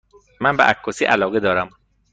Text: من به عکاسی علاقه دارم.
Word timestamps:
من 0.41 0.57
به 0.57 0.63
عکاسی 0.63 1.05
علاقه 1.05 1.39
دارم. 1.39 1.69